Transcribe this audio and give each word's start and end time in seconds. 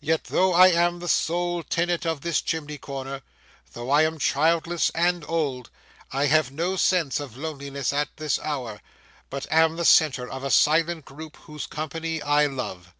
Yet 0.00 0.24
though 0.24 0.54
I 0.54 0.68
am 0.68 1.00
the 1.00 1.06
sole 1.06 1.62
tenant 1.62 2.06
of 2.06 2.22
this 2.22 2.40
chimney 2.40 2.78
corner, 2.78 3.20
though 3.74 3.90
I 3.90 4.04
am 4.04 4.18
childless 4.18 4.88
and 4.94 5.22
old, 5.28 5.68
I 6.10 6.28
have 6.28 6.50
no 6.50 6.76
sense 6.76 7.20
of 7.20 7.36
loneliness 7.36 7.92
at 7.92 8.08
this 8.16 8.38
hour; 8.38 8.80
but 9.28 9.46
am 9.50 9.76
the 9.76 9.84
centre 9.84 10.26
of 10.30 10.44
a 10.44 10.50
silent 10.50 11.04
group 11.04 11.36
whose 11.42 11.66
company 11.66 12.22
I 12.22 12.46
love. 12.46 12.94